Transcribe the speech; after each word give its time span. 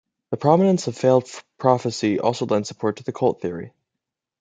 The 0.31 0.37
prominence 0.37 0.87
of 0.87 0.97
failed 0.97 1.29
prophecy 1.59 2.19
also 2.19 2.47
lends 2.47 2.67
support 2.69 2.97
to 2.97 3.03
the 3.03 3.11
cult 3.13 3.39
theory. 3.39 3.71